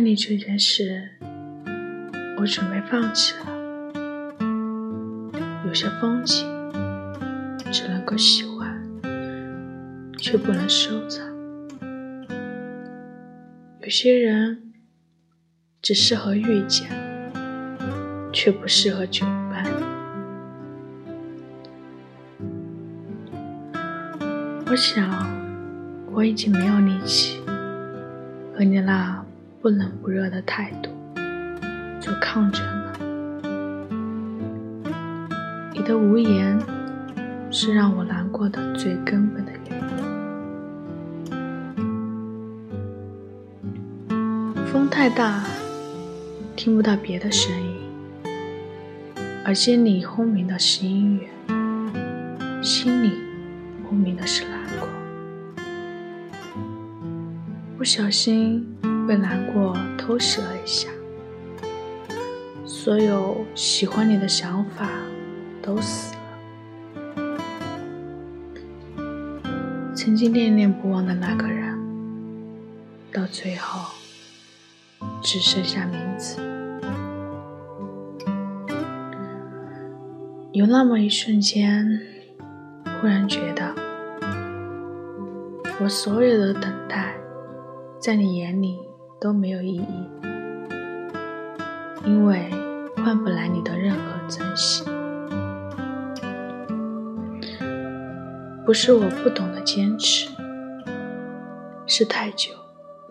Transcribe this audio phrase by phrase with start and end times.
[0.00, 1.10] 爱你这件事，
[2.38, 3.44] 我准备放弃了。
[5.66, 6.48] 有些风景
[7.70, 8.82] 只能够喜欢，
[10.16, 11.26] 却不能收藏；
[13.82, 14.72] 有些人
[15.82, 16.88] 只适合遇见，
[18.32, 19.66] 却不适合久伴。
[24.64, 25.10] 我想，
[26.10, 27.38] 我已经没有力气
[28.54, 29.22] 和你那
[29.62, 30.90] 不冷不热的态度
[32.00, 32.98] 就抗争了。
[35.74, 36.58] 你的无言
[37.50, 39.86] 是让我难过的最根本的原因。
[44.64, 45.44] 风太大，
[46.56, 47.76] 听不到别的声音，
[49.44, 51.28] 耳机里轰鸣的是音乐，
[52.62, 53.12] 心里
[53.86, 54.88] 轰鸣的是难过。
[57.76, 58.66] 不小心
[59.10, 60.88] 被难过偷袭了一下，
[62.64, 64.88] 所有喜欢你的想法
[65.60, 66.20] 都死了。
[69.96, 71.76] 曾经念念不忘的那个人，
[73.12, 73.80] 到最后
[75.20, 76.40] 只剩下名字。
[80.52, 82.00] 有那么一瞬间，
[83.00, 83.74] 忽然觉得，
[85.80, 87.16] 我所有的等待。
[87.98, 88.78] 在你眼里
[89.20, 90.08] 都没有意义，
[92.06, 92.48] 因为
[92.96, 94.82] 换不来你的任何珍惜。
[98.64, 100.30] 不是我不懂得坚持，
[101.86, 102.52] 是太久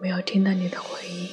[0.00, 1.28] 没有听到你的回应。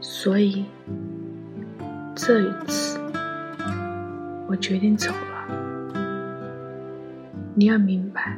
[0.00, 0.64] 所以
[2.16, 2.98] 这一次，
[4.48, 5.16] 我决定走了。
[7.54, 8.36] 你要明白，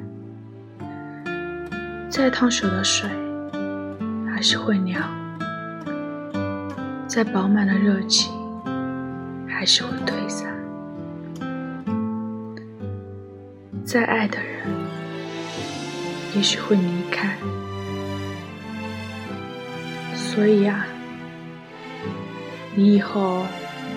[2.11, 3.09] 再烫手的水
[4.35, 5.09] 还是会凉，
[7.07, 8.33] 再饱满的热情
[9.47, 10.53] 还是会退散，
[13.85, 14.67] 再爱的人
[16.35, 17.37] 也许会离开。
[20.17, 20.87] 所以啊，
[22.75, 23.47] 你以后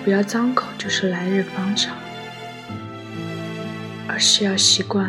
[0.04, 1.96] 不要张口就是来日方长。
[4.08, 5.08] 而是要习惯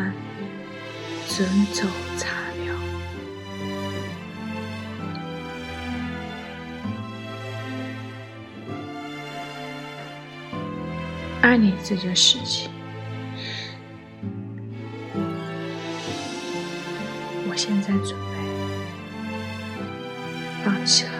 [1.38, 1.86] 人走
[2.16, 2.33] 茶
[11.44, 12.70] 爱你这件事情，
[17.46, 18.34] 我现在准备
[20.64, 21.13] 放弃了。